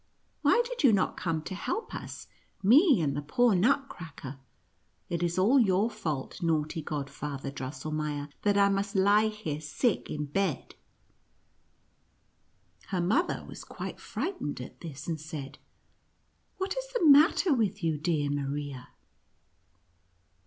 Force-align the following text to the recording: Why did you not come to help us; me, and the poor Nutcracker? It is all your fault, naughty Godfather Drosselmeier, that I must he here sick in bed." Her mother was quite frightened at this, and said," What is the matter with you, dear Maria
Why 0.41 0.63
did 0.65 0.81
you 0.83 0.91
not 0.91 1.15
come 1.15 1.43
to 1.43 1.53
help 1.53 1.93
us; 1.93 2.25
me, 2.63 3.01
and 3.01 3.15
the 3.15 3.21
poor 3.21 3.53
Nutcracker? 3.53 4.39
It 5.09 5.21
is 5.21 5.37
all 5.37 5.59
your 5.59 5.91
fault, 5.91 6.41
naughty 6.41 6.81
Godfather 6.81 7.51
Drosselmeier, 7.51 8.27
that 8.41 8.57
I 8.57 8.67
must 8.67 8.95
he 8.97 9.29
here 9.29 9.61
sick 9.61 10.09
in 10.09 10.25
bed." 10.25 10.73
Her 12.87 12.99
mother 13.01 13.45
was 13.47 13.63
quite 13.63 13.99
frightened 13.99 14.59
at 14.59 14.81
this, 14.81 15.07
and 15.07 15.21
said," 15.21 15.59
What 16.57 16.75
is 16.75 16.87
the 16.93 17.05
matter 17.05 17.53
with 17.53 17.83
you, 17.83 17.99
dear 17.99 18.31
Maria 18.31 18.87